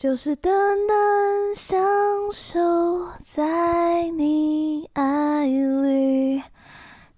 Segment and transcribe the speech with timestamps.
[0.00, 0.50] 就是单
[0.88, 1.78] 单享
[2.32, 6.42] 受在你爱里，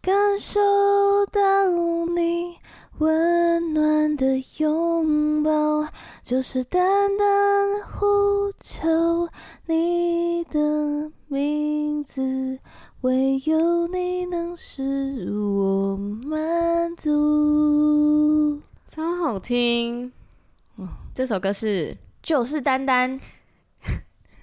[0.00, 0.60] 感受
[1.30, 1.40] 到
[2.12, 2.56] 你
[2.98, 5.86] 温暖的拥抱，
[6.24, 7.28] 就是单单
[7.84, 9.28] 呼求
[9.66, 10.58] 你的
[11.28, 12.58] 名字，
[13.02, 18.60] 唯有你能使我满足。
[18.88, 20.10] 超好听，
[20.78, 23.18] 嗯，这首歌是就是丹丹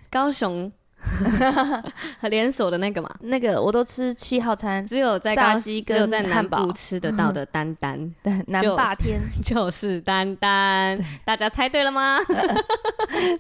[0.10, 0.72] 高雄
[2.30, 3.10] 连锁的那个嘛？
[3.22, 12.20] 那个我都吃七号餐，只有在高只有在南部吃得到的丹丹， 对，南霸天 就是丹丹，大家猜对了吗？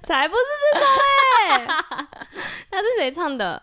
[0.04, 0.42] 才不是
[0.74, 0.86] 这首
[1.58, 1.68] 嘞，
[2.72, 3.62] 那是谁唱的？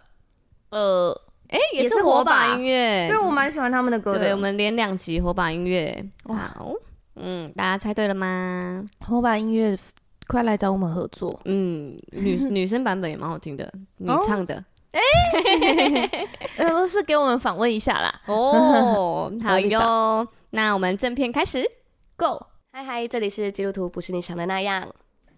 [0.69, 1.19] 呃，
[1.49, 4.19] 哎，也是火把音乐，对，我蛮喜欢他们的歌的。
[4.19, 6.75] 对，我们连两集火把音乐，哇哦，
[7.15, 8.85] 嗯，大家猜对了吗？
[9.01, 9.79] 火把音乐。
[10.27, 11.39] 快来找我们合作。
[11.45, 14.65] 嗯，女女生版本也蛮好听的， 你唱的。
[14.93, 15.01] 哎、
[16.59, 18.23] 俄罗斯给我们访问一下啦。
[18.27, 20.27] 哦， 好哟。
[20.51, 21.63] 那我们正片开始
[22.17, 22.47] ，Go。
[22.73, 24.87] 嗨嗨，这里是基督徒，不是你想的那样。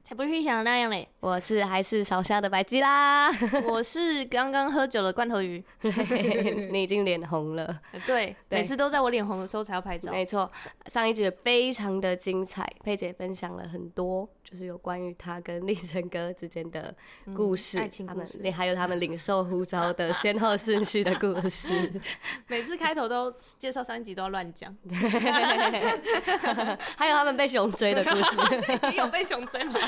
[0.04, 1.06] 才不是你想的那样嘞！
[1.20, 3.28] 我是还是烧虾的白鸡啦，
[3.66, 5.62] 我是刚刚喝酒的罐头鱼。
[6.70, 10.12] 你已经脸红了，对，对每次都在我脸红的时候才要拍照。
[10.12, 10.50] 没错，
[10.86, 14.28] 上一集非常的精彩，佩姐分享了很多。
[14.44, 16.94] 就是有关于她跟立成哥之间的
[17.36, 21.92] 故事，嗯、爱情故事，他们还有他们领受呼召的先后顺序的故事。
[22.48, 24.74] 每次开头都介绍上一集都要乱讲，
[26.96, 28.36] 还有他们被熊追的故事。
[28.90, 29.78] 你有被熊追吗？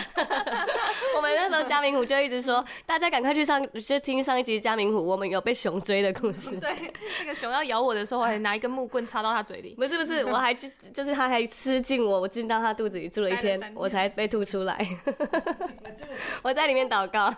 [1.20, 6.56] 我们那时候嘉明虎就一直说，大家赶快去上就听上一集嘉明虎，我们有被熊追的故事。
[6.60, 6.74] 对，
[7.20, 9.74] 那个熊要咬我的时候，我还拿一根木棍插到他嘴里。
[9.78, 14.50] 不是不是，我还就就是他还吃进我，我进到他肚子里住了一天， 天我才被吐出。
[14.50, 14.84] 出来，
[16.42, 17.32] 我在里面祷告。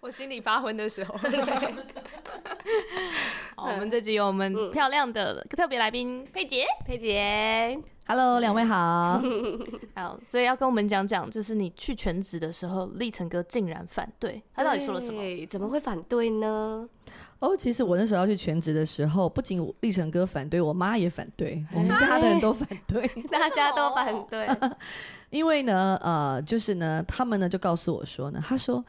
[0.00, 1.14] 我心里发昏的时候。
[3.54, 9.20] 好，我们这集有我们漂亮的特别来宾佩姐，佩姐，Hello，两位好。
[9.94, 15.22] 好，所以要跟我们讲讲，就是你去全职的时候，立成哥竟然反对，他到底说了什么？
[15.46, 16.88] 怎么会反对呢？
[17.40, 24.48] 哦，其实我那时候要去全职的时候，不仅立成哥反对，我妈也反对，我们家的人都反对， 大家都反对。
[25.28, 28.84] 因为呢，呃，就是呢，他们呢就告诉我说呢，他说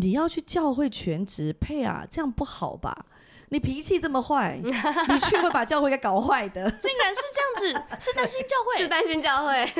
[0.00, 3.06] 你要去教会全职配啊，这样不好吧？
[3.50, 6.68] 你脾气这么坏， 你去会把教会给搞坏的。
[6.82, 9.72] 竟然是这样子，是担心教会，是担心教会，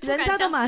[0.00, 0.66] 人家都蛮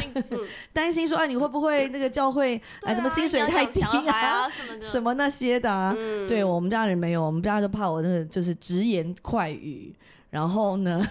[0.73, 4.47] 担心说，哎，你会不会那个教会哎，什么薪水太低啊，
[4.83, 5.95] 什么那些的啊？
[6.29, 9.95] 对我们家人没有，我们家就怕我那个就是直言快语，
[10.29, 11.03] 然后呢。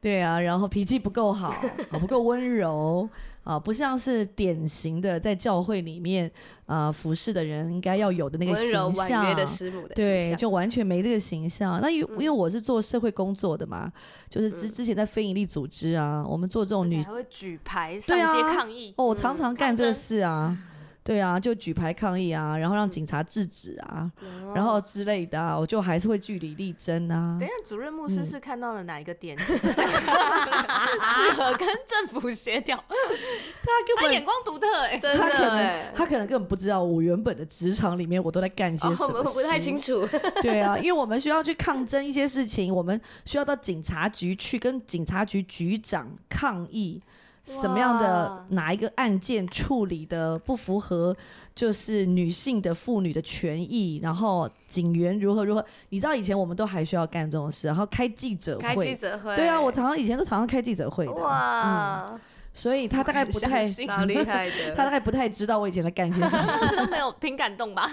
[0.00, 1.54] 对啊，然后脾气不够好，
[1.92, 3.08] 不够温柔
[3.44, 6.30] 啊，不像是典型的在教会里面
[6.66, 8.86] 啊服侍的人应该要有的那个形象。
[8.86, 9.94] 温柔婉约的师母的。
[9.94, 11.80] 对，就完全没这个形象。
[11.80, 13.92] 那因因为我是做社会工作的嘛，
[14.28, 18.94] 就是之之前在非营利组织啊，我们做这种女还会举牌上街抗议。
[18.96, 20.56] 哦，我常常干这事啊。
[21.04, 27.36] 对啊，就举牌抗议啊，然后让警察制止啊，嗯、然后之类的啊，我就还是会据理力争啊。
[27.38, 32.82] 等一下，主任牧师是看到了哪一个点 适、嗯、合跟政府协调？
[32.88, 40.08] 他根本他眼光独特哎、欸，真的他可能他可能根本不知道我原本的职场里面我都在干些什么、哦、我不太清楚。
[40.40, 47.02] 对啊，因为我们需要去抗争一些事情，我们需要到警察局去跟警察局局长抗议。
[47.44, 51.14] 什么样的哪一个案件处理的不符合，
[51.54, 55.64] 就是女性的妇女的权益，然后警员如何如何？
[55.90, 62.20] 你知道以前我们都还需要干这种事，然后开记者会，开记者会，对啊，我常常以前都常常开记者会的，哇，嗯，
[62.54, 63.62] 所以他大概不太，
[64.06, 67.90] 厉害的，他大概不太知道我以前在干些什么事， 都没有凭感动吧？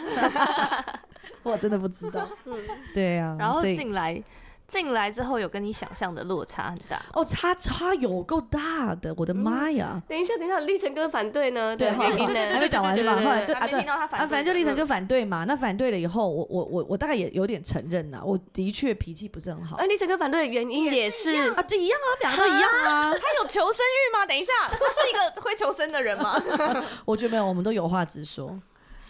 [1.44, 2.56] 我真的不知道，嗯，
[2.94, 4.24] 对啊，然后进来。
[4.72, 10.02] 进来之后有跟你想象的落差很大哦，差差有够大的，我的妈呀！
[10.08, 11.76] 等一下，等一下，立成哥反对呢？
[11.76, 13.16] 对，还没讲完是吧？
[13.22, 15.44] 后来就啊，对啊，反正就立成哥反对嘛。
[15.46, 19.76] 那反对了以后，我我我我大概也有点承认呐，我的确脾气不是很好。
[19.76, 23.12] 哎，立成哥反对的原因也是啊，就，一样啊，两个都一样啊。
[23.12, 24.26] 他有求生欲吗？
[24.26, 26.42] 等一下，他是一个会求生的人吗？
[27.04, 28.58] 我觉得没有，我们都有话直说。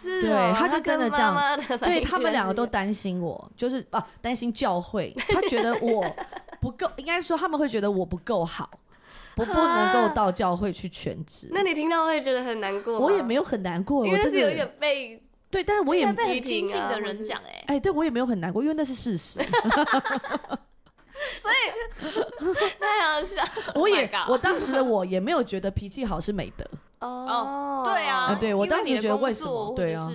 [0.02, 6.04] 是，对，他就真的这样，对他们两个都担心我，就是啊，担心教会，他觉得我
[6.60, 8.68] 不够， 应该说他们会觉得我不够好，
[9.36, 11.48] 不不能够到教会去全职。
[11.52, 12.98] 那你听到会觉得很难过？
[12.98, 19.40] 我也没有很难过，我真的有点被对，但是我也被很亲近的人讲，哎哎，对我也没有很难过，因为那是事实。
[21.38, 21.54] 所以
[22.80, 23.44] 太好笑。
[23.76, 26.66] 我也，oh、我当时的我也没有觉得脾气好是美德。
[27.06, 29.72] 哦，对啊，对我当时觉得为什么？
[29.74, 30.08] 对啊，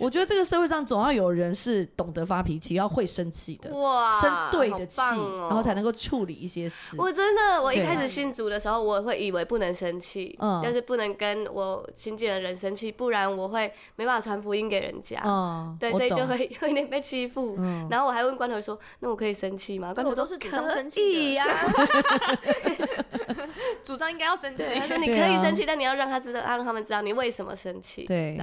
[0.00, 6.96] 我觉得这个社会上总要有人是懂得发脾气，要会生气的，哇，生对的气，然后才能够处理一些事。
[6.98, 15.20] 我真的，我一开始信主的时候，我会以为不能生气，嗯，就是不能跟我亲近的人生气，不然我会没办法传福音给人家。
[15.24, 17.56] 嗯，对，所以就会有点被欺负。
[17.90, 21.46] 然后我还问关头说：“那我可以生气吗？”关头说：“是主张生气呀，
[23.84, 28.06] 主张应该要生气。”他说：“你可以生气，但你要让。”他知道，让他们知道你为什么生气。
[28.06, 28.34] 对，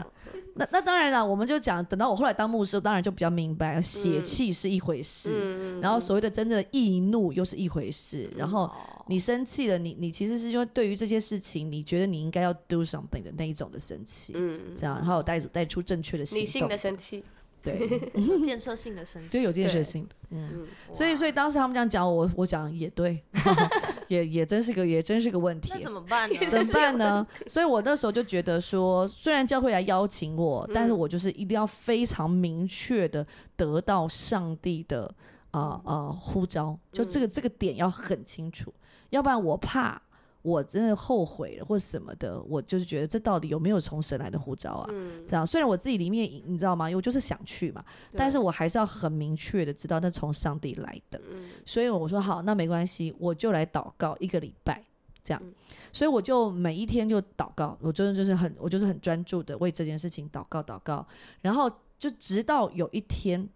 [0.54, 8.30] 那那当然了，我们就讲，等到我后来当牧师，当然就比较明白，血气是一回事，嗯、然后所谓的真正的易怒又是一回事。
[8.34, 8.72] 嗯、然后
[9.08, 17.24] 你生气了，你你其实是因为对于这些事情，你觉得你应该要 do something 的那一种的生气，嗯，这样，然后带带出正确的行动，理性的生气。
[17.66, 18.12] 对，
[18.46, 23.22] 建设性的生气，就有建设性的，嗯，所以所以当时他们这样讲我，我讲也对，
[24.08, 26.40] 也也真是个也真是个问题，那怎么办呢？
[26.48, 27.26] 怎么办呢？
[27.48, 33.26] 所以我那时候就觉得说，虽然教会来邀请我，但是我就是一定要非常明确的
[33.56, 35.12] 得到上帝的
[35.52, 38.72] 啊啊呼召，就这个这个点要很清楚，
[39.10, 40.02] 要不然我怕。
[40.46, 44.88] 我真的后悔了，或什么的，我就是觉得这到底有没有从神来的呼召啊？
[44.92, 46.88] 嗯、这样，虽然我自己里面你知道吗？
[46.88, 47.84] 因为我就是想去嘛，
[48.16, 51.20] 但是我还是要很明确的知道那从上帝来的。
[51.32, 54.84] 嗯、所以我说好，那没关系，我就来祷告一个礼拜，
[55.24, 55.42] 这样。
[55.44, 55.52] 嗯、
[55.92, 61.04] 所以我就每一天就祷告，我真的就是很，我就是很专注的为这件事情祷告祷告，
[61.42, 63.50] 然后就直到有一天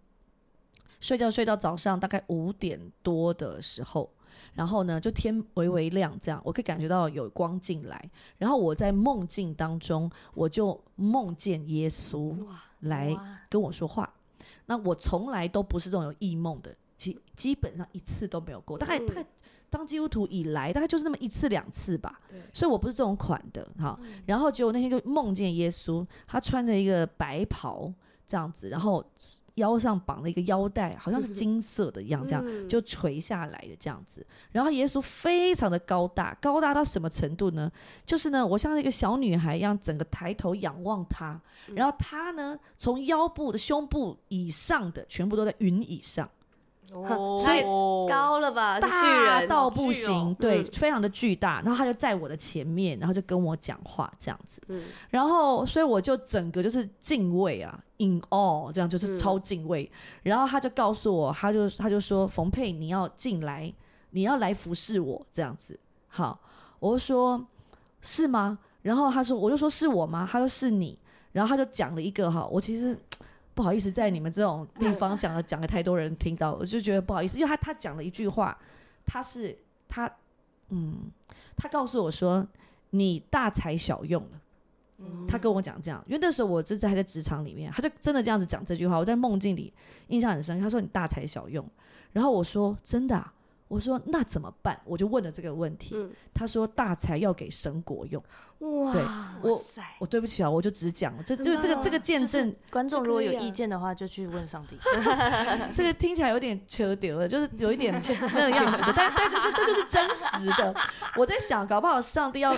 [0.98, 4.10] 睡觉睡到早上大概五点多的时候。
[4.54, 8.10] 然后呢，就天微微亮，这样我可以感觉到有光进来。
[8.38, 12.36] 然后我在梦境当中，我就梦见耶稣
[12.80, 13.16] 来
[13.48, 14.12] 跟我说话。
[14.66, 18.78] 那我从来都不是这种有异梦的，基基本上一次都没有过。
[18.78, 19.26] 大概大概
[19.68, 22.20] 当基督徒以来，大概就是那么一次两次吧。
[22.28, 23.98] 对，所以我不是这种款的哈。
[24.26, 27.92] 然后结果那天就梦见耶稣，他穿着一个白袍
[28.26, 29.04] 这样子，然后。
[29.60, 34.26] 腰上绑了一个腰带，好像是金色的一样，这样、嗯、就垂下来的这样子。
[34.50, 37.70] 然后耶稣非常的高大，高大到什么程度呢？
[38.04, 41.40] 就是呢，我像一个小女孩一样，整个抬头仰望他。
[41.74, 46.28] 然后他呢，从腰部的胸部以上的全部都在云以上。
[46.92, 48.80] 哦，所以高了吧？
[48.80, 51.62] 大到不行，对，非常的巨大。
[51.62, 54.60] 然后他就在我的前面，然后就跟我讲话这样子。
[55.08, 59.88] 然后所以我就整个就是敬畏啊，in all 这样就是超敬畏。
[60.24, 63.72] 然后他就告诉我，他就他就说，冯佩，你要进来，
[64.10, 65.78] 你要来服侍我这样子。
[66.08, 66.40] 好，
[66.80, 67.46] 我就说，
[68.00, 68.58] 是吗？
[68.82, 70.28] 然后他说，我就说是我吗？
[70.30, 70.98] 他说是你。
[71.30, 72.98] 然后他就讲了一个哈，我其实。
[73.60, 78.56] 不好意思，在你们这种地方讲了讲了太多人听到，我就觉得不好意思，因为他他讲了一句话，
[79.04, 79.54] 他是
[79.86, 80.10] 他
[80.70, 81.10] 嗯，
[81.58, 82.46] 他告诉我说，
[82.88, 84.40] 你大材小用了，
[85.00, 89.70] 嗯、他跟我讲这样，因为那时候我就是还在职场里面，他就真的这样子讲这句话，我在梦境里
[90.08, 91.62] 印象很深，他说你大材小用，
[92.14, 93.30] 然后我说真的啊。
[93.70, 94.76] 我说那怎么办？
[94.84, 95.94] 我就问了这个问题。
[95.96, 98.20] 嗯、他说大财要给神国用。
[98.58, 99.00] 哇，对
[99.42, 99.64] 我
[100.00, 102.52] 我对不起啊，我就只讲了，这就这个这个见证。
[102.68, 104.76] 观众如果有意见的话，就去问上帝。
[105.70, 107.94] 这个听起来有点扯丢了，就是有一点
[108.34, 110.74] 那个样子的，但但这这就是真实的。
[111.16, 112.52] 我在想，搞不好上帝要。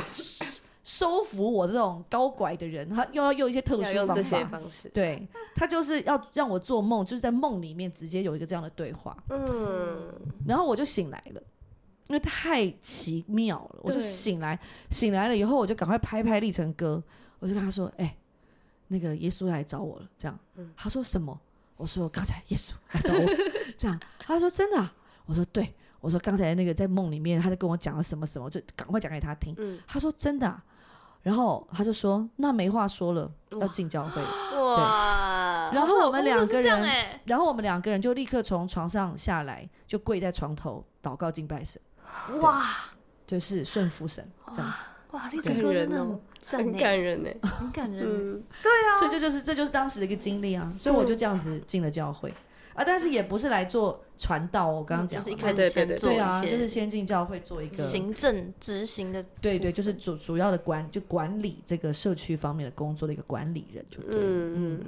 [0.84, 4.88] 收服我这种高拐的人，他又要用一些特殊方法，方式。
[4.88, 5.24] 对，
[5.54, 10.12] 他就是要让我做梦，就是在梦里面直接有一个这样的对话，嗯，
[10.44, 11.42] 然后我就醒来了，
[12.08, 14.58] 因为太奇妙了，我就醒来，
[14.90, 17.00] 醒来了以后，我就赶快拍拍立成哥，
[17.38, 18.16] 我就跟他说，哎、欸，
[18.88, 20.36] 那个耶稣来找我了，这样，
[20.76, 21.38] 他说什么？
[21.76, 23.24] 我说刚才耶稣来找我，
[23.78, 24.92] 这样，他说真的、啊？
[25.26, 30.64] 我说对，我说刚才那个在梦里面，他在跟我讲了什么什么，就赶快讲给他听，他说真的、啊。
[31.22, 34.20] 然后他就说：“那没话说了，要进教会。
[34.62, 35.70] ”哇！
[35.72, 41.80] 然后我们两个人，然后我们两个人就立刻从床上下来，就跪在床头祷告敬拜神。
[42.40, 42.62] 哇！
[43.26, 44.86] 就是顺服神这样子。
[45.12, 45.28] 哇！
[45.28, 46.04] 立成哥真的
[46.44, 48.04] 很感人呢，很感人。
[48.04, 50.72] 嗯对啊，所以这就是这就是当时的一个经历啊。
[50.76, 52.34] 所以我就这样子进了教会。
[52.74, 64.80] 啊，但是也不是来做传道，我刚刚讲，就是一开始先做对啊，就是先进教会做一个行政执行的，对对，就是主主要的管就管理这个社区方面的工作的一个管理人，就对，嗯嗯。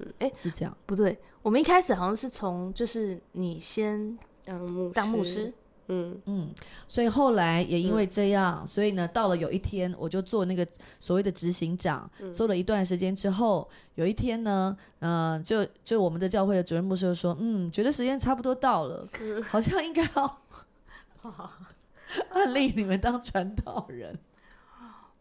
[0.00, 5.52] 嗯，哎，是这样，不对，我们一开始好像是从就是你先当牧当牧师，
[5.88, 6.20] 嗯。
[6.26, 6.50] 嗯，
[6.86, 10.66] 所以后来也因为这样，嗯、所以呢，到了有一天，我就做那个
[11.00, 20.40] 所谓的执行长，嗯、做了一段时间之后，有一天呢，嗯、呃，就就我们的教会的主任牧师就说，嗯，觉得时间差不多到了，嗯、好像应该要
[22.30, 24.18] 按立你们当传道人。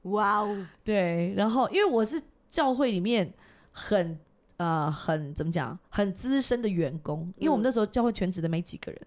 [0.04, 3.34] 哇哦，对，然后因为我是教会里面
[3.72, 4.18] 很
[4.56, 9.02] 呃很怎么讲很资深的员工，因为我们那时候教会全职的没几个人。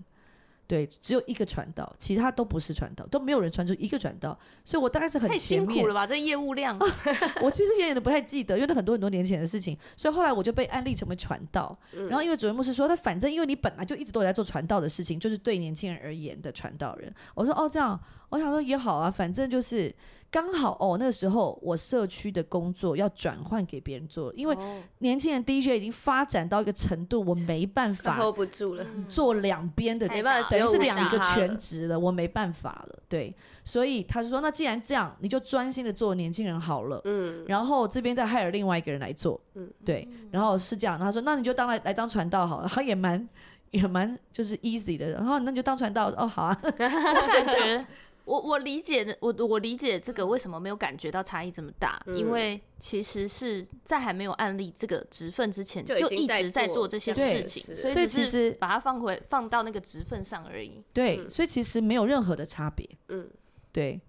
[0.71, 6.07] 对，只有一个传道，其他都不是传道，都没有人传出一个传道，所以我大概是很辛苦了吧？
[6.07, 6.79] 这业务量，
[7.43, 11.77] 我其实也有点不太记得，因为那很多很多年前的事情，所以后来我就被安利成为传道。
[11.93, 17.12] 嗯、然后因为主任牧师说，他反正因为你本来就一直都有在做传道的事情，就是对年轻人而言的传道人。
[17.35, 17.99] 我说哦，这样，
[18.29, 19.93] 我想说也好啊，反正就是。
[20.31, 24.57] 刚好哦，那个时候我社区的工作要转换给别人做，因为
[24.99, 32.99] 年轻人 DJ 已经发展到一个程度，我没办法 hold 不住了，做两边的，没办法，等于是两个全职了，我没办法了。
[33.09, 33.35] 对，
[33.65, 37.01] 所以他就说，那既然这样，你就专心的做年轻人好了。
[37.05, 39.41] 嗯，然后这边再 hire 另外一个人来做。
[39.55, 43.29] 嗯，对，然后是这样，他说，那你就当来来当传道好了， 他也蛮
[43.73, 47.85] 也蛮就是 easy 的，然后那你就当传道哦，好啊， 我感觉。
[48.31, 60.81] 我我理解的，我我理解这个为什么没有感觉到差异这么大，嗯、因为其实是在还没有案例这个职分之前，就一直在做这些事情，所以其实把它放回放到那个职分上而已。
[60.93, 62.89] 对，嗯、所以其实没有任何的差别。
[63.09, 63.29] 嗯，
[63.73, 64.01] 对，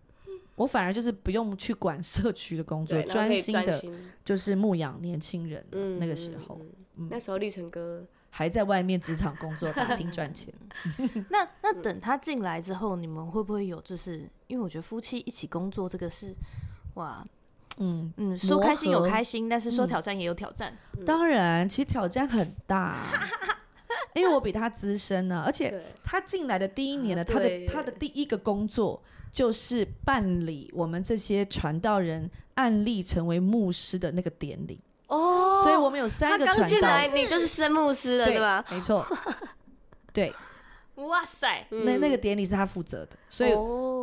[0.53, 3.83] 我反而就是不用去管社区的工作，专心的，
[4.23, 5.65] 就是牧养年轻人。
[5.71, 8.05] 嗯，那个时候，嗯嗯、那时候立成哥。
[8.33, 10.51] 还在外面职场工作打拼赚钱，
[11.29, 16.33] 那那等他进来之后，你们会不会有就是，因为我觉得夫妻一起工作这个是，
[16.93, 17.23] 哇，
[17.77, 20.73] 嗯嗯，说开心有开心，但是说挑战也有挑战。
[21.05, 22.95] 当然，其实挑战很大，
[24.15, 34.79] 因为我比他资深呢，而且他进来的第一年呢，他的他的第一个工作就是办理我们这些传道人案例成为牧师的那个典礼。
[35.61, 36.99] 哦，所以我们有三个传道。
[37.13, 38.65] 你就是生牧师了，对吧？
[38.69, 39.05] 没错。
[40.13, 40.33] 对，
[40.95, 43.51] 哇塞，那那个典礼是他负责的，所以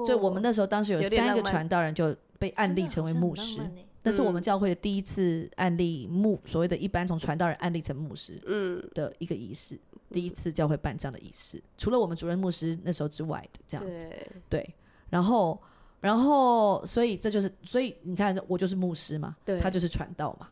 [0.06, 3.60] 就我们那时候当时有三个传道人就被案例成为牧师，
[4.02, 9.78] 那是我们教会的第一次案例牧，所谓的一般从传道人案例成牧师，嗯，的一个仪式，
[10.10, 14.10] 第一次教会办这样的仪式，除了我们主任牧师那时候之外的这样子，
[14.48, 14.74] 对，
[15.10, 15.60] 然后
[16.00, 20.48] 然后所以这就是，所以你看我就是牧师嘛，对，他就是传道嘛。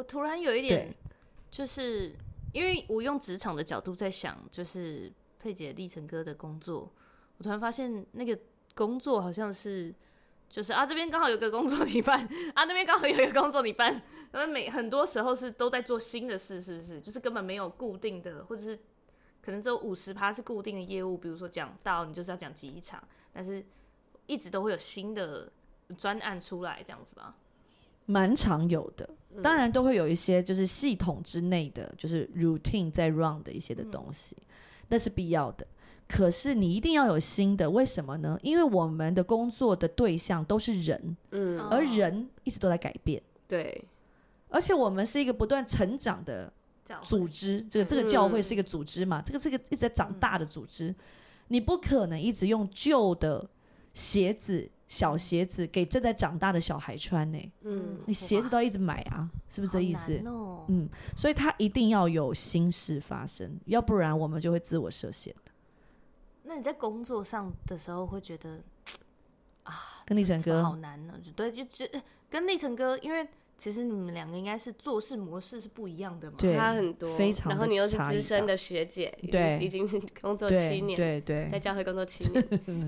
[0.00, 0.94] 我突然有一点，
[1.50, 2.16] 就是
[2.54, 6.90] 因为我用职场的角度在想，就是佩姐立成哥的工作，
[7.36, 8.38] 我突然发现那个
[8.74, 9.94] 工作好像是，
[10.48, 13.92] 就是啊这边刚好有个工作 你办，啊那边刚好有一个工作你办，
[14.32, 16.98] 因为每很多时候是都在做新的事，是不是？
[16.98, 18.78] 就是根本没有固定的，或者是
[19.42, 23.62] 可能只有五十趴是固定的业务，比如说讲到你就是要讲几场，但是
[24.26, 25.52] 一直都会有新的
[25.98, 27.36] 专案出来这样子吧。
[28.10, 29.08] 蛮常有的，
[29.40, 34.36] 当然都会有一些就是系统之内的，就是 routine 在 run 的一些的东西，
[34.88, 35.64] 那是必要的。
[36.08, 38.36] 可是你一定要有新的，为什么呢？
[38.42, 43.84] 因为我们的工作的对象都是人，嗯，而人一直都在改变，对，
[44.48, 46.52] 而且我们是一个不断成长的
[47.04, 50.92] 组织，这个这个教会是一个组织嘛，这个是一个一直在长大的组织，
[51.46, 53.48] 你不可能一直用旧的
[53.94, 54.68] 鞋子。
[54.90, 60.20] 小鞋子给正在长大的小孩穿呢、欸，嗯，你鞋子都要一直买啊，是不是这意思？
[60.26, 65.32] 哦、嗯，所以他一定要有心事发生，要不然我们就会自我设限。
[66.42, 68.60] 那你在工作上的时候会觉得
[69.62, 71.14] 啊，跟立成哥好难呢？
[71.36, 73.24] 对，就觉得跟立成哥，因为
[73.56, 77.50] 其实你们两个应该是做事模式是不一样的嘛，对差很多，非常。
[77.50, 79.86] 然后你又是资深的学姐，对，已经
[80.20, 82.42] 工作七年，对对，在教会工作七年，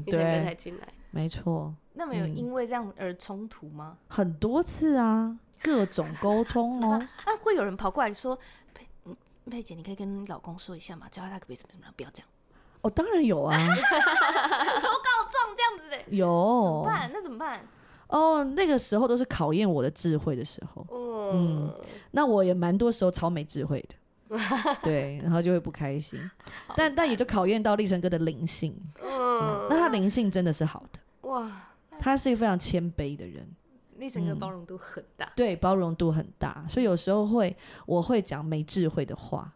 [0.05, 1.73] 立成哥才进来，没错。
[1.93, 3.97] 那么有因为这样而冲突吗？
[4.09, 6.95] 很多次啊，各种沟通哦。
[7.25, 8.37] 啊，会有人跑过来说
[8.75, 8.89] ：“佩，
[9.49, 12.29] 佩姐，你可以跟你老公说一下嘛，叫他那个别什么什么，不要这样。”
[12.81, 16.17] 哦，当然有啊， 都告状这样子的。
[16.17, 16.27] 有。
[16.27, 17.11] 怎么办？
[17.13, 17.61] 那怎么办？
[18.09, 20.87] 哦，那个时候都是考验我的智慧的时候。
[21.35, 21.73] 嗯。
[22.13, 23.81] 那我也蛮多时候超没智慧
[24.29, 24.39] 的，
[24.83, 26.19] 对，然后就会不开心。
[26.75, 28.75] 但但也就考验到立成哥的灵性。
[29.03, 29.67] 嗯。
[29.71, 30.99] 那他灵性真的是好的。
[31.33, 31.69] 哇。
[31.99, 33.47] 他是一个非常谦卑的人，
[33.97, 37.55] 那整个包容度很大，嗯，对，包容度很大，所以有时候会
[37.87, 39.53] 我会讲没智慧的话，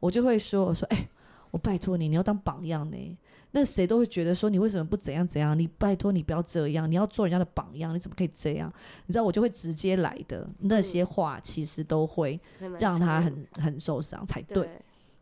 [0.00, 1.08] 我就会说，我说，哎，欸，
[1.52, 3.18] 我拜托你，你要当榜样呢，
[3.52, 8.70] 那谁都会觉得说你为什么不怎样怎样，你拜托你不要这样，你要做人家的榜样，你怎么可以这样？
[9.06, 12.38] 你知道我就会直接来的那些话，其实都会
[12.80, 14.68] 让他很很受伤才对，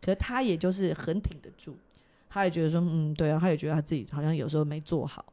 [0.00, 1.76] 可是他也就是很挺得住。
[2.30, 5.24] 他也觉得说，嗯，对啊，他也觉得他自己好像有时候没做好，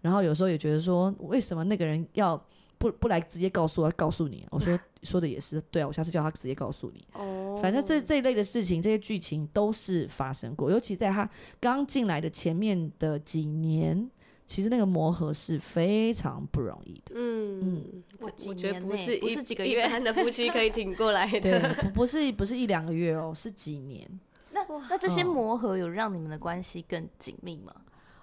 [0.00, 2.36] 然后有时候也觉得说，为什么那个人要
[2.78, 4.46] 不不来直接告诉我，告诉你？
[4.50, 7.06] 我说 说的也是，对啊，我下次叫他直接告诉你。
[7.14, 11.28] 哦，反正这这一类的事情，这些剧情都是发生过，尤其在他
[11.60, 14.10] 刚进来的前面的几年。
[14.48, 17.12] 其实那个磨合是非常不容易的。
[17.14, 21.38] 嗯嗯，我我觉得不是不是几个月，的夫妻可以挺过来的。
[21.60, 24.08] 对，不不是不是一两个月哦，是几年。
[24.52, 27.74] 那那这些磨合有让你们的关系更紧密吗？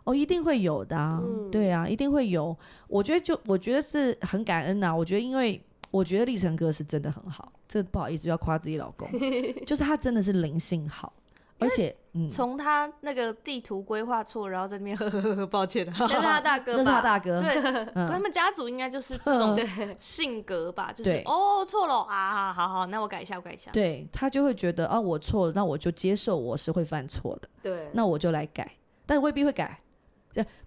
[0.05, 1.19] 哦，一定会有的啊。
[1.21, 2.55] 嗯、对啊，一定会有。
[2.87, 4.95] 我觉得就我觉得是很感恩呐、啊。
[4.95, 7.51] 我觉得因为我觉得立成哥是真的很好。
[7.67, 9.09] 这不好意思要夸自己老公，
[9.65, 11.11] 就是他真的是灵性好。
[11.57, 11.95] 而且，
[12.29, 16.83] 从他那个地图规划错，然后在那边 呵呵呵，抱歉，那是他大哥吧？
[16.83, 17.41] 那是他大哥。
[17.41, 19.57] 对，他们家族应该就是这种
[19.97, 20.91] 性格吧？
[20.91, 23.71] 就是哦，错了啊，好好，那我改一下，我改一下。
[23.71, 27.47] 对，他就会觉得啊，我错了，那我就接受我是会犯错的。
[27.63, 28.69] 对，那我就来改，
[29.05, 29.79] 但未必会改，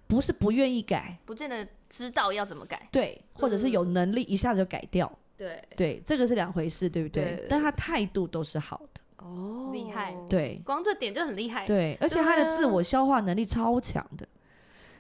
[0.07, 2.89] 不是不愿意改，不见得知道要怎么改。
[2.93, 5.11] 对，或者是有能力一下子就改掉。
[5.37, 7.47] 对，对，这个是两回事，对不对？
[7.49, 9.01] 但他态度都是好的。
[9.19, 10.15] 哦，厉害！
[10.29, 11.67] 对，光这点就很厉害。
[11.67, 14.27] 对，而且他的自我消化能力超强的，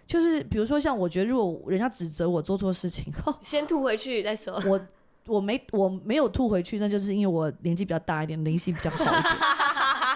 [0.06, 4.62] 就是比如说像我觉得，如果人家指责我做错事情， 先吐回去再说。
[4.66, 4.80] 我
[5.26, 9.22] 我没我没有吐回去，那就是因为我年纪比较大一点，灵性比较好一点。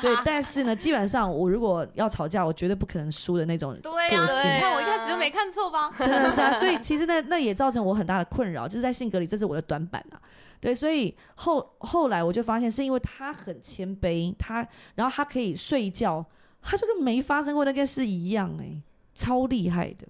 [0.03, 3.93] 对，但是呢，基本上我如果要吵架，我绝对不可能输的那种个性。
[3.93, 5.91] 对呀，你看我一开始就没看错吧？
[5.99, 10.21] 真的是啊，所以其实那那也造成我很大的困扰，就是在性格里，这是我的短板啊。
[10.61, 16.25] 对，所以后后来我就发现，是因为他很谦卑，他然后他可以睡觉，
[16.61, 18.81] 他就跟没发生过那件事一样，哎，
[19.13, 20.07] 超厉害的，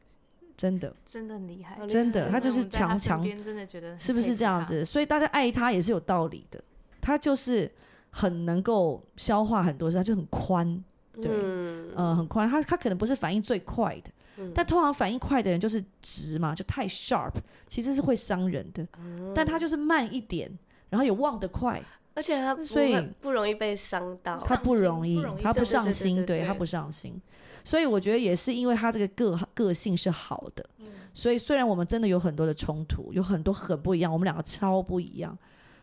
[0.57, 4.85] 真的，真的很厉害，真的，他就是强强，真的觉得是不是这样子？
[4.85, 6.63] 所以大家爱他也是有道理的，
[7.01, 7.71] 他就是
[8.13, 14.11] 很能够消化很多事，他就很宽，对，嗯，呃、很宽，他他可能不是反应最快的。
[14.55, 17.33] 但通常反应快的人就是直嘛，就太 sharp，
[17.69, 18.87] 其实是会伤人的。
[18.99, 20.51] 嗯、但他就是慢一点，
[20.89, 21.81] 然后也忘得快，
[22.15, 24.37] 而且他所以不容易被伤到。
[24.39, 27.21] 他不容易，他不上心，对他不上心。
[27.63, 35.37] 所以我觉得也是因为他这个个个性是好的，嗯、所以虽然我们真的有很多的冲突，有很多很不一样，我们两个超不一样。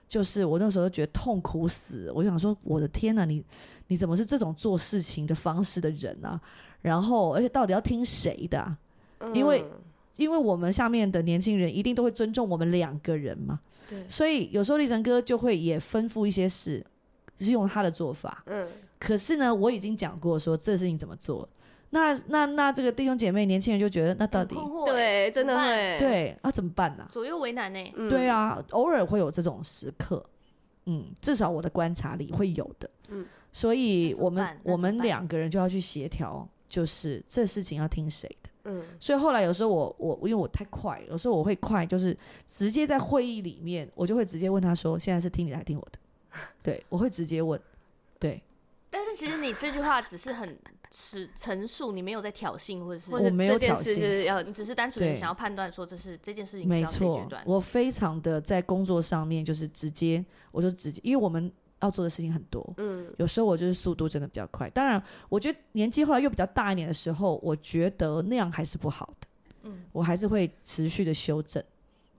[0.09, 3.41] 就是我那时候都觉得痛苦死，我就想说，我的天哪，你
[3.87, 6.41] 你怎么是这种做事情的方式的人啊？
[6.81, 8.77] 然后，而且到底要听谁的啊？
[9.33, 9.69] 因为，嗯、
[10.17, 13.59] 因为我们下面的年轻人一定都会尊重我们两个人嘛。
[13.87, 14.03] 对。
[14.09, 16.83] 所以有时候立成哥就会也吩咐一些事，
[17.37, 18.43] 是用他的做法。
[18.47, 18.67] 嗯。
[18.97, 21.47] 可是呢，我已经讲过说这事情怎么做。
[21.91, 26.51] 那那那这个弟兄姐妹年轻人就觉得那到底对，真的会对啊？
[26.51, 27.07] 怎么办呢？
[27.09, 27.93] 左右为难呢？
[27.95, 30.23] 嗯、对啊，偶尔会有这种时刻。
[30.85, 32.89] 嗯，至少我的观察里会有的。
[33.09, 33.25] 嗯。
[33.51, 36.47] 所以我们我们两个人就要去协调。
[36.69, 45.97] 就是这事情要听谁的，嗯，所以后来有时候我我因为我太快，有时候我会快，就是直接在会议里面，我就会直接问他说：“现在是听你的还是听我的？”
[46.61, 47.59] 对，我会直接问，
[48.19, 48.39] 对。
[48.91, 50.55] 但是其实你这句话只是很
[50.91, 57.27] 是陈述，你没有在挑衅，或者是我没有挑衅，就是要你只是单纯的想要判断说这是这件事情没错。
[57.45, 61.51] 我非常的在工作上面就是直接，我就直接，因为我们。
[61.81, 64.69] 要做的事情很多，嗯，有时候我就是速度真的比较快。
[64.71, 69.27] 当然，我觉得年纪后来又比较大一点的时候，我觉得那样还是不好的，
[69.63, 71.63] 嗯，我还是会持续的修正，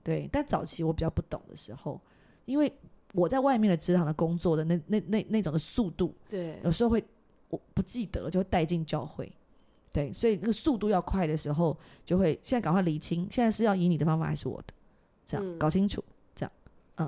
[0.03, 0.27] 对。
[0.31, 2.01] 但早期我比较不懂的时候，
[2.45, 2.73] 因为
[3.13, 7.03] 我在外面的职场的工作的那那那那种的速度，对，有时候会
[7.51, 9.31] 我不记得了，就会带进教会，
[9.93, 14.73] 对，所以那个速度要快的时候，就会现在赶快理清，现在是要以你的方法还是我的，
[15.23, 16.51] 这样、嗯、搞清楚，这样，
[16.95, 17.07] 嗯，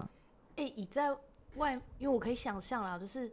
[0.58, 1.13] 哎、欸，你在。
[1.58, 3.32] 外，因为我可以想象啦，就是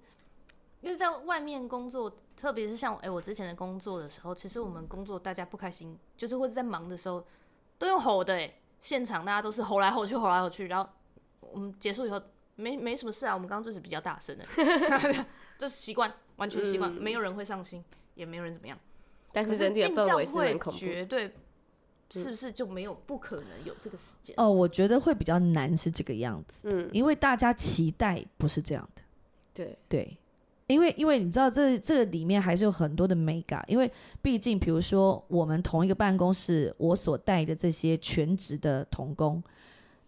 [0.83, 7.25] 因为在外面工作，特别是像哎、欸、我之前的工作的时候，其实我们工作大家不开心，就是或者在忙的时候
[7.79, 10.87] 都用吼的、欸，现场大家都是吼来吼去，吼来吼去，然后
[11.41, 12.21] 我们结束以后
[12.57, 14.45] 没没什么事啊，我们刚刚就是比较大声的，
[15.61, 17.85] 就是习惯，完全习惯，嗯、没有人会上心，
[18.17, 18.77] 也没有人怎么样，
[19.33, 21.33] 但是整体的氛围是很恐怖，绝对。
[22.13, 24.35] 是不是就没有不可能有这个时间？
[24.37, 29.03] 哦，我觉得会比较难是这个样子，嗯，因为大家期待不是这样的，
[29.55, 29.79] 对。
[29.89, 30.19] 对，
[30.67, 33.89] 因为因为你知道这这个里面还是有很多的美感，因为
[34.21, 39.41] 毕竟比如说我们同一个办公室，我所带的这些全职的童工，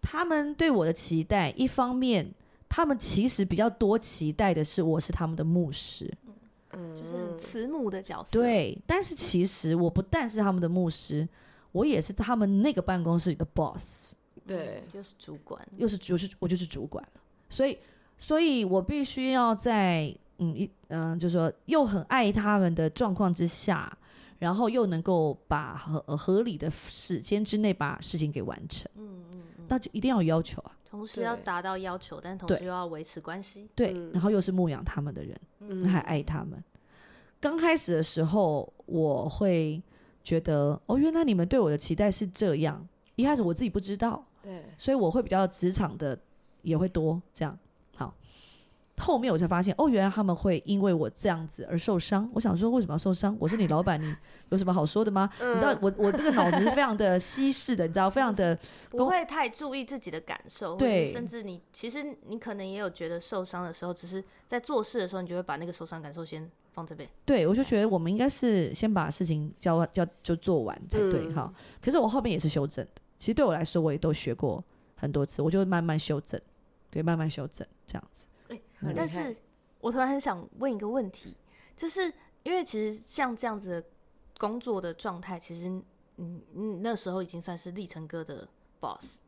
[0.01, 2.29] 他们对我的期待，一方面
[2.73, 6.11] 他们其实比较多期待的是我是他们的牧师，
[6.73, 11.29] 嗯，就是慈母的角色，对，但是其实我不但是他们的牧师。
[11.73, 14.13] 我也是他们那个办公室里的 boss，
[14.47, 17.79] 对，又是主管，又是就是我就是主管了，所以，
[18.19, 23.91] 所以我必须要在嗯一嗯，就是说又很爱他们的状况之下，
[24.39, 28.87] 然后又能够把合合理的时间之内把事情给完成。
[28.97, 30.77] 嗯嗯，那就一定要有要求啊。
[30.85, 33.67] 同时要达到要求，但同时又要维持关系。
[33.75, 36.63] 对，然后又是牧养他们的人，嗯、还爱他们。
[37.41, 39.83] 刚开始的时候，我会
[40.23, 42.87] 觉得，哦，原来你们对我的期待是这样。
[43.17, 46.19] 一开始我自己不知道，对，所以我会比较职场的
[46.61, 47.59] 也会多这样。
[47.97, 48.15] 好。
[49.03, 52.31] 后面我才发现，哦，原来他们会因为我这样子而受伤。
[52.33, 53.37] 我想说，为什么要受伤？
[53.41, 54.15] 我是你老板，你
[54.51, 55.29] 有什么好说的吗？
[55.41, 58.57] 嗯、你知道，我我这个脑子是非常的稀释的，你知道，非常的
[58.91, 60.77] 不会太注意自己的感受。
[60.77, 67.09] 对，甚至你其实你可能也有觉得受伤的时候，只是在做事的时候，你就会把那个受伤感受先放这边。
[67.25, 71.55] 对，我就觉得我们应该是先把事情交交就做完才对哈、嗯。
[71.83, 73.03] 可是我后面也是修正的。
[73.19, 74.63] 其实对我来说，我也都学过
[74.97, 76.41] 很多次，我就慢慢修正，
[76.91, 78.27] 对，慢慢修正这样子。
[78.97, 79.37] 但是，
[79.81, 81.37] 我突然很想问一个问题，
[81.77, 83.85] 就是因为其实像这样子的
[84.39, 85.69] 工作的状态，其实
[86.17, 88.49] 嗯嗯那时候已经算是立成哥的
[88.81, 89.21] boss，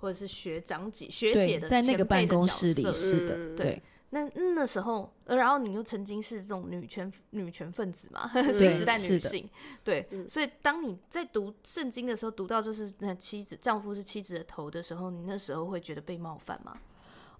[0.00, 3.56] 或者是学长姐学姐的，在那个办公室里是的，对。
[3.56, 9.48] 对那那时候，然后你又曾经是这种女权女权分子嘛，新时代女性，
[9.84, 16.76] 对，所以当你在读圣经的时候，读到就是那妻子丈夫是妻子的头的时候，你那时候会觉得被冒犯吗？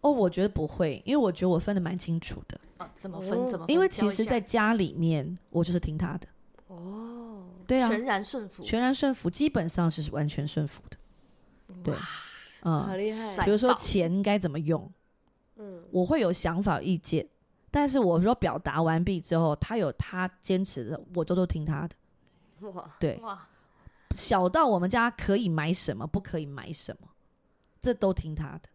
[0.00, 2.58] 哦，我觉得不会，因为我觉得我分的蛮清楚的。
[2.78, 3.46] 啊，怎么分？
[3.48, 3.74] 怎么分？
[3.74, 6.26] 因为其实，在家里面，我就是听他的。
[6.68, 10.96] 哦，对啊，全然顺服，全然顺服，基本上是完全顺服的。
[11.84, 11.94] 对，
[12.62, 13.44] 嗯，好厉害。
[13.44, 14.90] 比如说钱应该怎么用，
[15.56, 17.28] 嗯，我会有想法、意见，
[17.70, 22.70] 但是我说表达完毕之后，他有他坚持的，我都都听他的。
[22.70, 23.46] 哇，对，哇，
[24.12, 27.08] 小到我们家可以买什么，不可以买什么，
[27.82, 28.69] 这都听他的。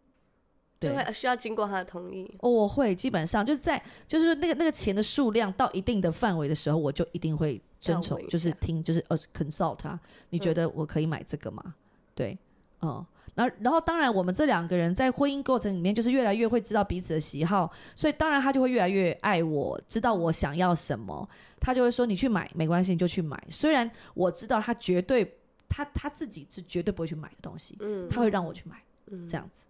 [0.86, 2.30] 对，就会需要经过他的同意。
[2.40, 10.00] 哦，我会基本上就是在，就是那个那个钱的数量到一定的范围的时候，我就一定会遵从，就是听，就是呃 consult 他。
[10.30, 11.62] 你觉得我可以买这个吗？
[11.66, 11.74] 嗯、
[12.16, 12.38] 对，
[12.82, 21.28] 嗯，然后然后当然我们这两个人在婚姻过程里面，就是越来越会知道彼此的喜好，所以当然他就会越来越爱我，知道我想要什么，
[21.60, 23.42] 他就会说你去买没关系，你就去买。
[23.50, 29.66] 虽然我知道他绝对他他自己是绝对不会去买的东西，嗯，他会让我去买，嗯，这样子，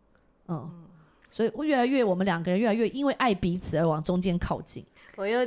[0.47, 0.69] 嗯。
[0.71, 0.83] 嗯
[1.35, 4.85] 所以，我越来越，我们两个人越来越因为爱彼此而往中间靠近。
[5.17, 5.45] 我又，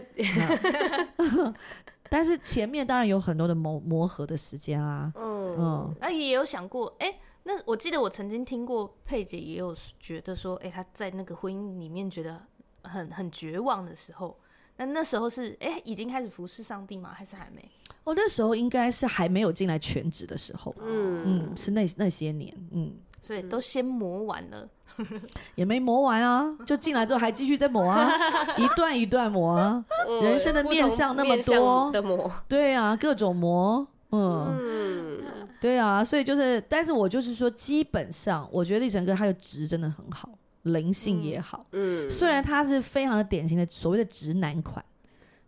[2.11, 5.11] 但是前面当然有很多的磨磨合的时间啊。
[5.17, 12.39] 嗯嗯，那也有想过，哎、欸，那我记得我曾经听过佩姐也有觉得说，哎、欸，她在那个婚姻里面觉得
[12.83, 14.39] 很很绝望的时候，
[14.77, 17.15] 那那时候是哎、欸、已经开始服侍上帝吗？
[17.17, 17.67] 还是还没？
[18.05, 20.75] 我、哦、那时候应该是还没有进来全职的时候。
[20.83, 24.69] 嗯嗯，是那那些年，嗯，所以都先磨完了。
[25.55, 28.11] 也没磨完啊，就进来之后还继续在磨啊，
[28.59, 29.85] 一段一段磨啊。
[30.23, 40.29] 人生的面相那么多，的磨，对啊，各种磨，嗯，嗯，对啊，所以就是，但是我就是说，基本上我觉得立成哥他的直真的很好，
[40.63, 44.85] 灵性也好，嗯，虽然他是非常的典型的所谓的直男款，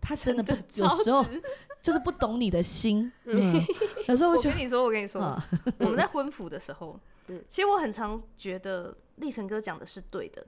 [0.00, 1.24] 他真的不有时候
[1.82, 3.62] 就是不懂你的心，嗯，
[4.08, 5.20] 有时候我跟你说，我跟你说，
[5.78, 6.98] 我们在婚服的时候，
[7.46, 8.96] 其实我很常觉得。
[9.16, 10.42] 立成哥讲的是对的，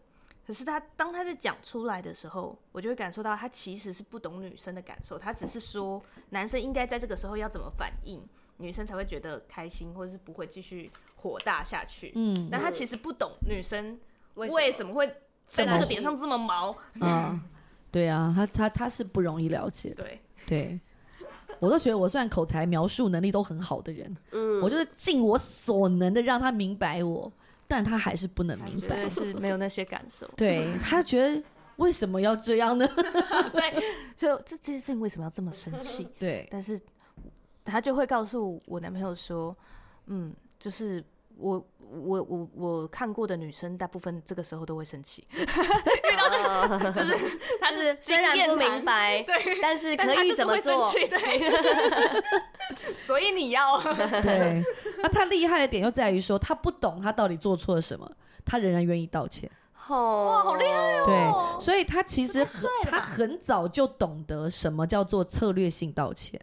[0.46, 5.18] 可是他当他在讲出来的时候，我就会感受到他其实是不懂女生的感受。
[5.18, 8.18] 他只是说男生应该在这个时候要怎么反应，
[8.56, 12.12] 女生才会觉得开心，或者是不会继续火大下去。
[12.14, 14.00] 嗯，但他其实不懂女生
[14.36, 15.06] 为什么会
[15.46, 16.74] 在这个点上这么毛。
[16.94, 17.38] 嗯，
[17.90, 20.02] 对啊，他他他是不容易了解的。
[20.02, 20.80] 对对，
[21.62, 27.32] 我都觉得我算口才描述能力都很好的人，嗯，我就是尽我所能的让他明白我。
[27.68, 30.28] 但他还是不能明白，是没有那些感受。
[30.36, 31.42] 对，他觉得
[31.76, 32.86] 为什么要这样呢？
[33.54, 33.82] 对，
[34.16, 36.06] 所以这这件事情为什么要这么生气？
[36.18, 36.78] 对，但是
[37.64, 39.56] 他就会告诉我男朋友说，
[40.06, 41.02] 嗯，就是。
[41.38, 47.14] 我我我我看过的女生，大部分这个时候都会生气，遇到这个就是
[47.60, 50.90] 她是虽然不明白， 对，但是可以怎么做？
[50.92, 51.50] 对，
[52.94, 53.80] 所以你要
[54.22, 54.62] 对。
[55.02, 58.10] 那他厉害的点就在于说，他不懂他到底做错了什么，
[58.44, 59.50] 他仍然愿意道歉。
[59.88, 61.04] 哇，好厉害哦！
[61.58, 66.40] 对，所以他其实很他很早就懂得什么叫做策略性道歉。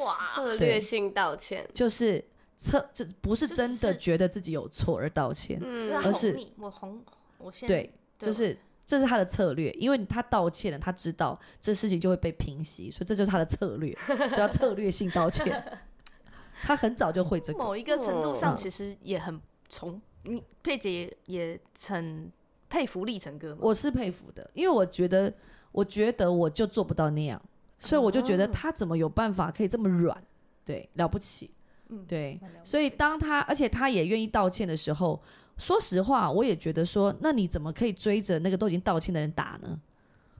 [0.00, 2.24] 哇，策略性道歉就是。
[2.58, 7.02] 测这不是真的觉得自己有错而道歉，嗯，而是我红，
[7.38, 13.96] 我先对，就是这是他的策略，因为他道歉了，他知道这事情就会被平息，所以这就是他的策略，
[14.36, 15.64] 叫策略性道歉。
[16.60, 22.28] 他很早就会这个，某一个程度上其实也很崇，你、嗯、佩姐也也很
[22.68, 23.56] 佩服立成哥？
[23.60, 25.32] 我是佩服的，因为我觉得
[25.70, 27.40] 我觉得我就做不到那样，
[27.78, 30.20] 所以我就觉得他怎么有办法可以这么软？
[30.64, 31.52] 对，了不起。
[31.88, 32.40] 嗯，对。
[32.62, 35.20] 所以当他，而且他也愿意道歉的时候，
[35.56, 39.80] 说实话，我也觉得说，那你怎么可以追着那个都已经道歉的人打呢？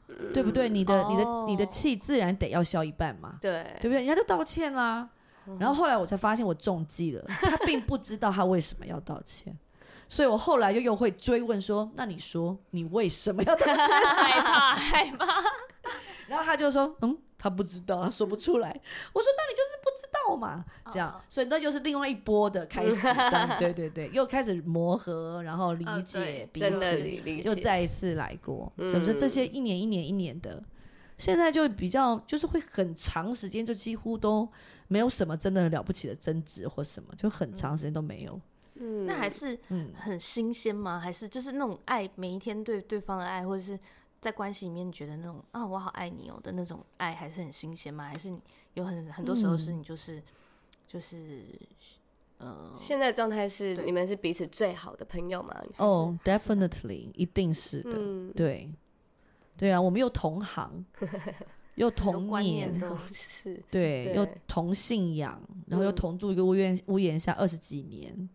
[0.09, 0.69] 嗯、对不对？
[0.69, 3.39] 你的、哦、你的、你的气自然得要消一半嘛。
[3.41, 3.99] 对，对不对？
[3.99, 5.09] 人家都道歉啦。
[5.59, 9.57] 然后后来我才发现我中计了，他并不知道他为什么要道歉。
[10.07, 15.27] 所以我后来又又会追问说：“那你说你为什么要道歉？” 害怕，害怕。
[16.29, 18.68] 然后他就说：“嗯，他不知道，他说不出来。”
[19.14, 23.07] 我说：“那你就是不知道嘛。”这样，所以那就是另外一波的开始。
[23.59, 27.01] 对对对，又开始磨合，然后理解彼此，
[27.42, 28.72] 又再一次来过。
[28.90, 30.62] 总之这些一年一年一年的，
[31.16, 34.48] 现在就比较就是会很长时间，就几乎都
[34.88, 38.40] 没有什么真的了不起的争执或什么，就很长时间都没有。
[38.81, 39.59] 嗯，那还是
[39.94, 40.98] 很新鲜吗？
[40.98, 43.77] 嗯、还是就是那种爱，每一天对对方的爱，或者是
[44.20, 48.04] 在关系里面觉得那种啊，我好爱你哦的那种爱，还是很新鲜吗？
[48.04, 48.40] 还是你
[48.74, 50.22] 有很很多时候是你就是、嗯、
[50.87, 51.44] 就是
[52.38, 55.54] 呃，现在状态是你们是彼此最好的朋友吗？
[55.78, 58.72] 哦、oh,，definitely，一定是的，嗯、对，
[59.57, 60.85] 对啊，我们又同行，
[61.74, 68.28] 又同年， 都是对，对，又同信仰，然后又同住一个屋檐屋檐下二十几年。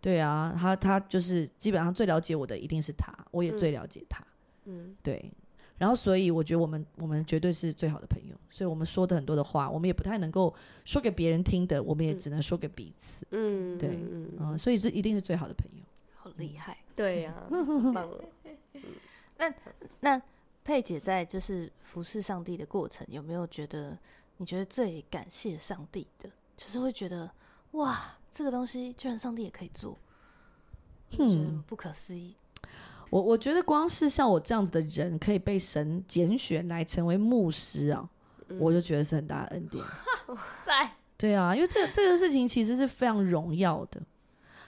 [0.00, 4.22] 对啊，他他就是基本上最了解我的一定是他，我也最了解他。
[4.64, 5.30] 嗯，对。
[5.76, 13.26] 然后所以我觉得我们我们绝对是最好的朋友，所以我们说的很多的话，我们也不太能够说给别人听的，我们也只能说给彼此。
[13.30, 15.82] 嗯，对，嗯，嗯，所以是一定是最好的朋友。
[16.14, 17.34] 好厉害，对呀，
[17.92, 18.24] 棒了。
[19.36, 19.52] 那
[20.00, 20.22] 那
[20.62, 23.98] 佩姐在就是服侍上帝的过程，有没有觉得
[24.36, 27.30] 你觉得最感谢上帝的，就是会觉得
[27.72, 28.16] 哇？
[28.30, 29.96] 这个东西居然上帝也可以做，
[31.18, 32.34] 嗯，不可思议。
[33.14, 38.08] 我我觉得光是像我这样子的人可以被神拣选来成为牧师啊，
[38.48, 39.84] 嗯、我就觉得是很大的恩典。
[40.26, 40.90] 哇塞！
[41.16, 44.02] 对啊，因为这个这个事情其实是非常荣耀的，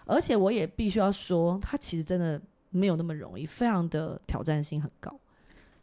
[0.05, 5.19] 而且我也必须要说，他其实真的没有那么容易，非常的挑战性很高。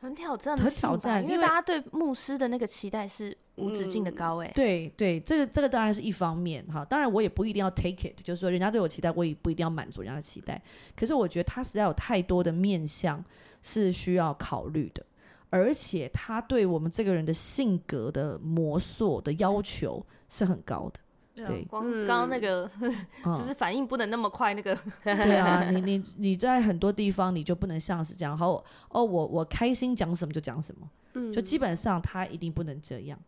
[0.03, 4.53] 很挑战，很挑战，因为大家对牧师的那个期待是无止境的高哎、欸嗯。
[4.53, 10.61] 对对，这个这个当然是一方面哈，当然我也不一定要 take it，就是说人家对我期待，我也不一定要满足人家的期待。
[10.93, 13.23] 可是我觉得他实在有太多的面向
[13.61, 15.01] 是需要考虑的，
[15.49, 20.99] 而且他对我们这个人的性格的磨塑的要求是很高的。
[21.35, 22.93] 对，光刚刚那个、嗯、
[23.33, 33.19] 就是反应不能那么快，那个、嗯、对啊， 你你你在很多地方你就不能像是这样，好哦，我我开心讲什么就讲什么，嗯，就基本上他一定不能这样，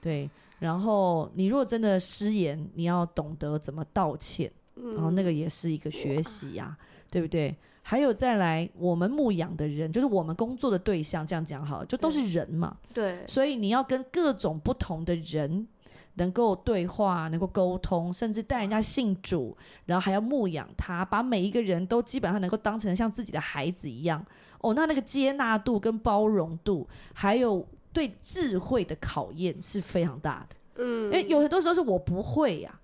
[0.00, 0.28] 对。
[0.58, 6.78] 然后你如果真的失言，你要懂得怎么道歉，嗯、然后那个也是一个学习呀、啊，
[7.10, 7.54] 对不对？
[7.82, 15.66] 还有再来，我们牧养的人，就是我们工作的对象，这样讲好了，就都是人嘛，对，所以你要跟各种不同的人。
[16.14, 24.24] 能够对话，能够沟通，甚至带人家信主，然后还要牧养他，把每一个人都基本上能够当成像自己的孩子一样。
[24.60, 30.56] 哦，那那个接纳度跟包容度，还有对智慧的考验是非常大的。
[30.76, 32.78] 嗯，因为有很多时候是我不会呀、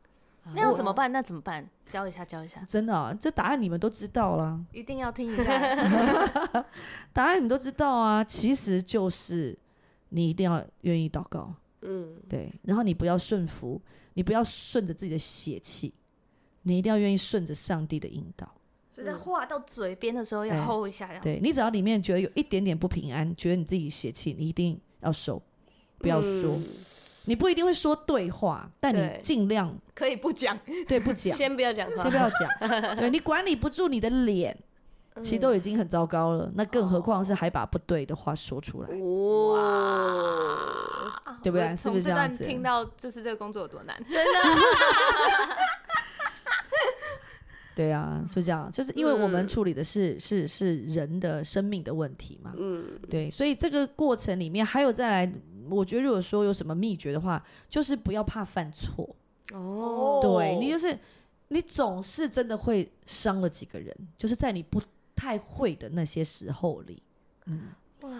[0.44, 1.11] 啊，那要怎么办？
[1.12, 1.66] 那怎么办？
[1.87, 2.61] 教一下，教一下。
[2.66, 5.44] 真的、啊，这答案你们都知道了，一定要听一下。
[7.14, 9.57] 答案你们都知道啊，其实就是
[10.11, 11.55] 你一定要愿意祷告。
[11.82, 13.80] 嗯，对，然后你不要顺服，
[14.14, 15.94] 你不要顺着自己的血气，
[16.62, 18.52] 你一定要愿意顺着上帝的引导。
[18.90, 25.40] 所以在话到嘴边的时候要 hold 一下，对，对你只要里面觉得有一点点不平安，觉得你自己血气，你一定要收，
[25.98, 26.56] 不要说。
[26.56, 26.64] 嗯、
[27.26, 32.96] 你不一定会说对话，但你尽量可以不讲，对，不讲， 先不要讲话，先不要讲。
[32.96, 34.56] 对，你管理不住你的脸。
[35.22, 39.59] 其实都已经很糟糕了，那更何况是还把不对的话说出来，哇，
[41.42, 41.76] 对不对？
[41.76, 42.44] 是不是这样子？
[42.44, 44.31] 听到就是这个工作有多难，真的。
[47.74, 55.33] 对啊，是这样，就是因为我们处理的是是是人的生命的问题嘛，嗯，对，所以这个过程里面还有再来，
[55.70, 59.09] 我觉得如果说有什么秘诀的话，就是不要怕犯错
[59.52, 60.98] 哦，对你就是
[61.48, 64.83] 你总是真的会伤了几个人，就是在你不。
[65.18, 67.02] 太会的那些时候里，
[67.46, 68.11] 嗯，哇，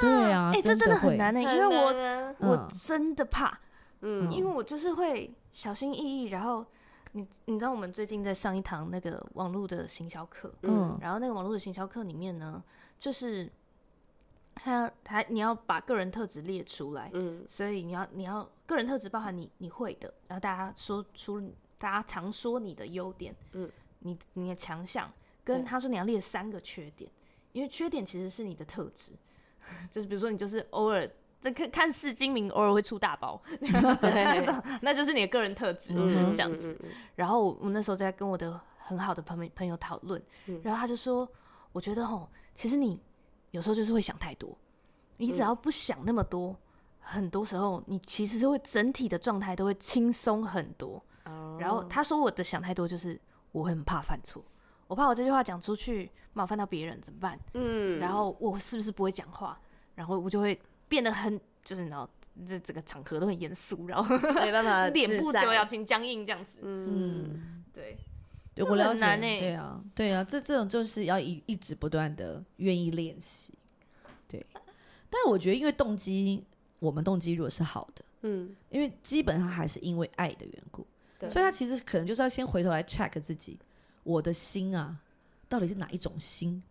[0.00, 3.56] 对啊，哎、欸，这真的很难呢、欸，因为我、嗯、我真的怕，
[4.00, 6.66] 嗯，因为我就是会小心翼翼，然后
[7.12, 12.60] 你你知道我们最近在上一堂那个网络的行销课，嗯，然后那个网络的行销课里面呢，
[12.98, 13.48] 就是
[14.56, 21.40] 他他你要把个人特质列出来，嗯，所以你要你要个人特质包含你你会的，然后大家说出
[21.78, 25.08] 大家常说你的优点，嗯，你你的强项。
[25.46, 27.08] 跟他说你要列三个缺点，
[27.52, 29.12] 因为缺点其实是你的特质，
[29.88, 31.08] 就是比如说你就是偶尔
[31.54, 33.40] 看看似精明，偶尔会出大包，
[34.82, 36.76] 那就是你的个人特质、嗯、这样子。
[37.14, 40.20] 然后我那时候在跟我的很好的朋友朋友讨论，
[40.64, 41.28] 然后他就说，
[41.70, 43.00] 我觉得吼，其实你
[43.52, 44.58] 有时候就是会想太多，
[45.16, 46.56] 你只要不想那么多，
[46.98, 51.00] 很多时候你其实是会整体的状态都会轻松很多。
[51.58, 53.18] 然后他说我的想太多就是
[53.52, 54.44] 我会很怕犯错。
[54.88, 57.38] 我怕我这句话讲出去冒犯到别人怎么办？
[57.54, 59.58] 嗯，然后我是不是不会讲话？
[59.94, 62.08] 然后我就会变得很，就是你知道，
[62.46, 66.58] 这整个场合都很严肃，然后没办法， 脸部就表情僵硬这样子。
[66.60, 67.96] 嗯，对，
[68.54, 69.16] 对我了解。
[69.18, 73.54] 对啊，对啊，这这种就是要一一直不断的愿意练习。
[74.28, 74.44] 对，
[75.08, 76.44] 但我觉得，因为动机，
[76.78, 80.86] 我们动机如果是好的，嗯，因为基本上还是因为爱的缘故，
[81.20, 83.58] 所以他其实可能就是要先回头来 check 自己。
[84.06, 84.96] 我的心啊，
[85.48, 86.62] 到底是哪一种心？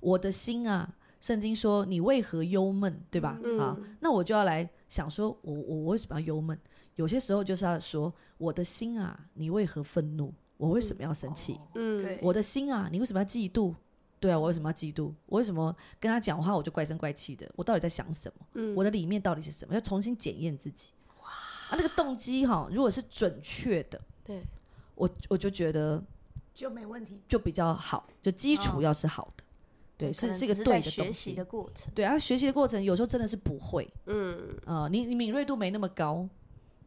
[0.00, 3.38] 我的心啊，圣经说你为何忧闷，对吧？
[3.44, 6.58] 嗯、好，那我就要来想说我，我我为什么要忧闷？
[6.96, 10.34] 有些时候就是要说，我的心啊，你为何愤怒？
[10.56, 11.60] 我为什么要生气？
[11.76, 13.72] 嗯，对，我的心啊，你为什么要嫉妒？
[14.18, 15.12] 对啊，我为什么要嫉妒？
[15.26, 17.48] 我为什么跟他讲话我就怪声怪气的？
[17.54, 18.46] 我到底在想什么？
[18.54, 19.74] 嗯，我的里面到底是什么？
[19.74, 20.90] 要重新检验自己。
[21.22, 21.28] 哇，
[21.70, 24.42] 啊，那个动机哈，如果是准确的，对，
[24.96, 26.02] 我我就觉得。
[26.54, 29.46] 就没问题，就比较好，就基础要是好的，哦、
[29.96, 30.90] 对，是是一个对的东西。
[30.90, 34.36] 学习的过程，对啊，学习的过程有时候真的是不会，嗯。
[34.64, 36.28] 啊、呃，你你敏锐度没那么高。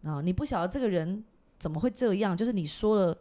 [0.03, 1.23] 啊、呃，你不晓得这个人
[1.57, 3.17] 怎么会这样，就是你说了，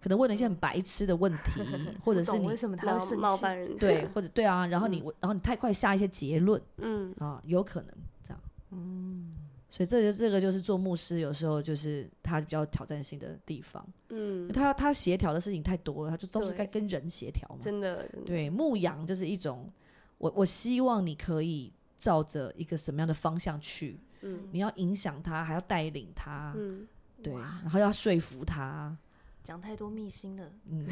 [0.00, 7.10] 可能问了一些很白痴的问题，嗯、 或者是你为什么他会冒犯人，对，或者对啊，然后你、嗯、然后你太快下一些结论，嗯。
[7.12, 8.40] 啊、呃，有可能这样，
[8.72, 9.34] 嗯。
[9.70, 13.86] 所以这就这个就是做牧师，有时候就是他比较挑战性的地方。
[14.08, 17.58] 嗯，他他协调的事情太多了，他就都是该跟人协调嘛。
[17.62, 19.70] 真的，对，牧羊就是一种，
[20.16, 24.00] 我我希望你可以照着一个什么样的方向去。
[24.22, 26.54] 嗯，你要影响他，还要带领他。
[26.56, 26.88] 嗯，
[27.22, 28.96] 对，然后要说服他。
[29.44, 30.50] 讲太多秘辛了。
[30.68, 30.86] 嗯，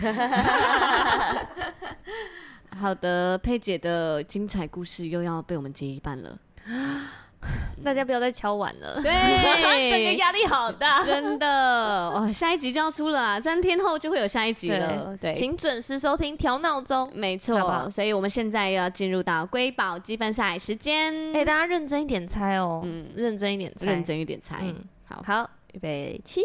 [2.76, 6.38] 好的，佩姐的精彩故事又要被我们接一半了。
[7.84, 11.46] 大家不要再敲碗了，对，这个压力好大，真的
[12.10, 26.42] 哦，下一集就要出了，三天后就会有下一集了，对，对请准时收听，调闹钟，没错，所以我们现在又要进入到瑰宝积分赛时间，哎、欸，大家认真一点猜哦，嗯，认真一点猜，认真一点猜，嗯、好好，预备起。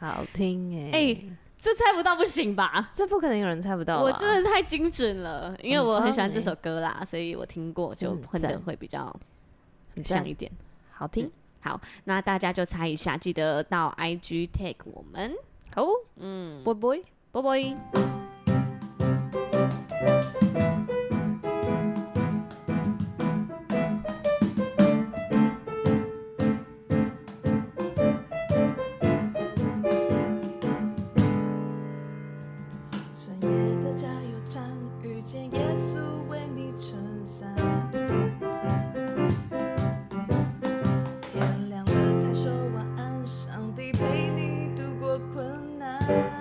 [0.00, 0.92] 好听哎、欸！
[0.92, 2.88] 哎、欸，这猜不到不行吧？
[2.92, 4.00] 这不可能有人猜不到。
[4.00, 9.14] 我真的太精准了，因为我很喜欢这首歌啦，所以我听过就混的会比较
[10.04, 10.50] 像一点。
[10.90, 15.34] 好听、嗯，好，那大家就猜一下，记得到 IG tag 我们。
[15.74, 15.84] 好，
[16.16, 17.76] 嗯，拜拜，拜拜。
[46.08, 46.37] Thank you.